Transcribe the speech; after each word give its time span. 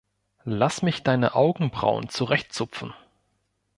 Lass 0.45 0.81
mich 0.81 1.03
deine 1.03 1.35
Augenbrauen 1.35 2.09
zurechtzupfen. 2.09 2.95